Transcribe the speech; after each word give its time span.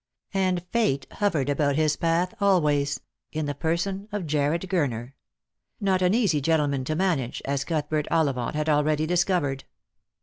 And 0.33 0.63
Fate 0.71 1.05
hovered 1.11 1.47
about 1.47 1.75
his 1.75 1.95
path 1.95 2.33
always, 2.41 3.01
in 3.31 3.45
tho 3.45 3.53
person 3.53 4.07
of 4.11 4.25
Jarred 4.25 4.61
Gurner; 4.61 5.13
not 5.79 6.01
an 6.01 6.15
easy 6.15 6.41
gentleman 6.41 6.83
to 6.85 6.95
manage, 6.95 7.39
as 7.45 7.63
Cuthbert 7.63 8.07
Ollivant 8.09 8.55
had 8.55 8.67
already 8.67 9.05
discovered. 9.05 9.63